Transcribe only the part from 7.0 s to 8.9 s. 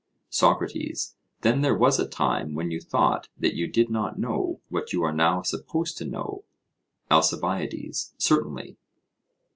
ALCIBIADES: Certainly.